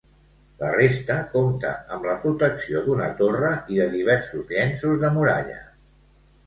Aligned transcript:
La 0.61 0.69
resta 0.75 1.17
compta 1.33 1.73
amb 1.97 2.09
la 2.11 2.15
protecció 2.25 2.81
d'una 2.89 3.11
torre 3.21 3.53
i 3.75 3.79
de 3.83 3.89
diversos 3.95 4.53
llenços 4.57 5.01
de 5.07 5.15
muralla. 5.21 5.65